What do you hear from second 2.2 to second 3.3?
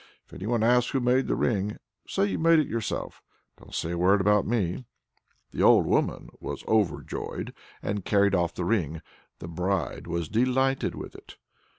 you made it yourself;